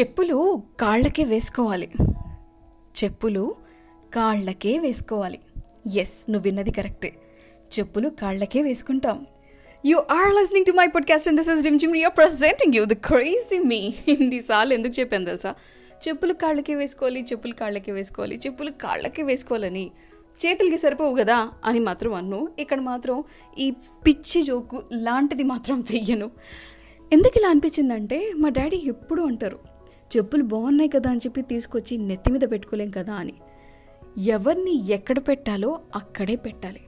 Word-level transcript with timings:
చెప్పులు 0.00 0.62
కాళ్ళకే 0.80 1.24
వేసుకోవాలి. 1.24 1.90
చెప్పులు 3.04 3.54
కాళ్ళకే 4.14 4.78
వేసుకోవాలి. 4.78 5.40
ఎస్ 5.96 6.30
నువ్వు 6.30 6.44
విన్నది 6.44 6.70
కరెక్టే. 6.70 7.16
చెప్పులు 7.78 8.08
కాళ్ళకే 8.08 8.62
వేసుకుంటాం. 8.62 9.26
You 9.86 9.98
are 10.10 10.34
listening 10.34 10.66
to 10.66 10.72
my 10.72 10.86
podcast 10.86 11.28
and 11.28 11.40
this 11.40 11.50
is 11.50 11.64
Rimjhim 11.78 11.96
you're 11.96 12.16
presenting 12.16 12.74
you 12.74 12.84
the 12.84 12.92
crazy 12.92 13.58
me 13.58 13.94
ఇన్నిసార్లు 14.08 14.74
ఎందుకు 14.74 15.00
చెప్పాను 15.00 15.24
తెలుసా? 15.24 15.54
చెప్పులు 16.08 16.32
కాళ్ళకే 16.32 16.74
వేసుకోవాలి 16.74 17.22
చెప్పులు 17.22 17.52
కాళ్ళకే 17.52 17.92
వేసుకోవాలి 17.92 18.36
చెప్పులు 18.36 18.70
కాళ్ళకే 18.70 19.22
వేసుకోవాలని 19.22 19.90
చేతులకి 20.46 20.78
సరిపోవు 20.78 21.14
కదా 21.14 21.48
అని 21.64 21.78
మాత్రం 21.78 22.14
అన్ను. 22.14 22.48
ఇక్కడ 22.58 22.80
మాత్రం 22.80 23.24
ఈ 23.58 23.70
పిచ్చి 24.06 24.42
జోకు 24.42 24.82
లాంటిది 24.92 25.42
మాత్రం 25.42 25.80
వెయ్యను. 25.80 26.30
ఎందుకు 27.12 27.38
ఇలా 27.38 27.48
అనిపించిందంటే 27.48 28.32
మా 28.36 28.48
డాడీ 28.48 28.82
ఎప్పుడు 28.86 29.22
అంటారు 29.22 29.73
చెప్పులు 30.16 30.42
బాగున్నాయి 30.42 30.90
కదా 30.90 31.10
అని 31.10 31.18
చెప్పి 31.18 31.42
తీసుకొచ్చి 31.42 31.96
నెత్తి 31.96 32.32
మీద 32.32 32.40
పెట్టుకోలేం 32.40 32.90
కదా 32.90 33.14
అని. 33.14 33.32
ఎవరిని 34.18 34.92
ఎక్కడ 34.92 35.18
పెట్టాలో 35.18 35.80
అక్కడే 35.96 36.36
పెట్టాలి. 36.36 36.80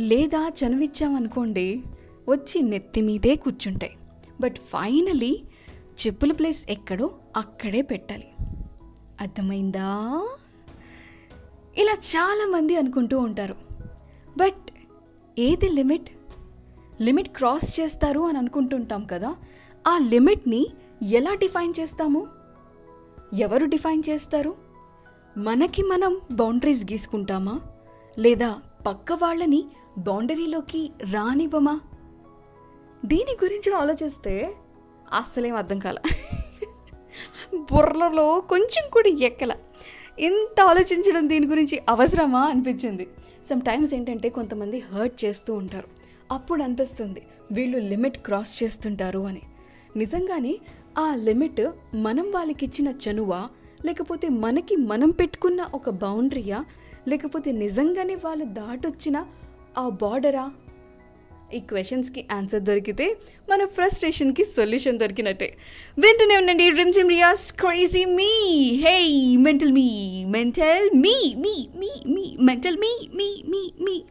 లేదా 0.00 0.48
చనువిచ్చామనుకోండి 0.48 1.82
వచ్చి 2.28 2.62
నెత్తి 2.62 3.00
మీదే 3.00 3.36
కూర్చుంటాయి. 3.36 3.96
బట్ 4.40 4.56
ఫైనలీ 4.56 5.42
చెప్పుల 6.06 6.32
ప్లేస్ 6.32 6.70
ఎక్కడో 6.70 7.10
అక్కడే 7.36 7.82
పెట్టాలి. 7.82 8.28
అర్థమైందా? 9.20 10.22
ఇలా 11.78 11.92
చాలామంది 11.92 12.76
అనుకుంటూ 12.76 13.18
ఉంటారు. 13.18 13.56
బట్ 14.36 14.70
ఏది 15.38 15.68
లిమిట్? 15.68 16.10
లిమిట్ 17.02 17.28
క్రాస్ 17.28 17.80
చేస్తారు 17.80 18.20
అని 18.20 18.38
అనుకుంటుంటాం 18.38 19.04
కదా 19.04 19.36
ఆ 19.86 19.98
లిమిట్ని 19.98 20.66
ఎలా 21.02 21.34
డిఫైన్ 21.34 21.74
చేస్తాము? 21.80 22.26
ఎవరు 23.34 23.66
డిఫైన్ 23.66 24.02
చేస్తారు? 24.10 24.54
మనకి 25.38 25.82
మనం 25.82 26.20
బౌండరీస్ 26.32 26.84
గీసుకుంటామా? 26.84 27.60
లేదా 28.18 28.60
పక్క 28.86 29.12
వాళ్ళని 29.12 29.64
బౌండరీలోకి 29.98 30.92
రానివ్వమా? 31.12 31.80
దీని 33.04 33.36
గురించి 33.44 33.74
ఆలోచిస్తే 33.74 34.54
అస్సలేం 35.12 35.56
అర్థం 35.56 35.78
కాల. 35.78 35.98
బుర్రలో 37.54 38.40
కొంచెం 38.40 38.90
కూడా 38.92 39.08
ఎక్కల. 39.08 39.56
ఇంత 40.18 40.60
ఆలోచించడం 40.60 41.28
దీని 41.28 41.46
గురించి 41.46 41.82
అవసరమా 41.88 42.40
అనిపించింది. 42.40 43.08
సమ్ 43.50 43.60
టైమ్స్ 43.60 43.94
ఏంటంటే 43.94 44.28
కొంతమంది 44.28 44.78
హర్ట్ 44.78 45.24
చేస్తూ 45.24 45.54
ఉంటారు. 45.54 45.88
అప్పుడు 46.32 46.62
అనిపిస్తుంది 46.62 47.22
వీళ్ళు 47.52 47.78
లిమిట్ 47.78 48.18
క్రాస్ 48.18 48.62
చేస్తుంటారు 48.62 49.18
అని. 49.18 49.42
నిజంగానే 49.96 50.58
ఆ 50.98 51.14
లిమిట్ 51.14 51.70
మనం 51.94 52.30
వాళ్ళకి 52.30 52.66
ఇచ్చిన 52.66 52.88
చనువా? 52.88 53.48
లేకపోతే 53.84 54.28
మనకి 54.28 54.76
మనం 54.76 55.10
పెట్టుకున్న 55.10 55.66
ఒక 55.74 55.90
బౌండరీయా? 55.90 56.64
లేకపోతే 57.08 57.52
నిజంగానే 57.52 58.14
వాళ్ళు 58.14 58.44
దాటొచ్చిన 58.44 59.24
ఆ 59.78 59.88
బార్డరా? 59.88 60.50
ఈ 61.54 61.58
క్వశ్చన్స్కి 61.58 62.26
ఆన్సర్ 62.32 62.62
దొరికితే 62.62 63.16
మన 63.50 63.66
ఫ్రస్ట్రేషన్కి 63.66 64.44
సొల్యూషన్ 64.44 64.98
దొరికినట్టే. 64.98 65.56
వెంటనే 65.98 66.36
ఉండండి 66.36 66.70
Rimjhim 66.70 67.08
రియాస్ 67.08 67.52
crazy 67.52 68.04
me. 68.04 68.58
Hey 68.74 69.36
mental 69.36 69.72
me 69.72 70.24
mental 70.28 70.90
me 70.96 71.34
me 71.38 71.68
me 71.76 71.90
me 72.06 72.36
mental 72.40 72.76
me 72.76 73.08
me 73.16 73.42
me 73.48 73.72
me. 73.80 74.02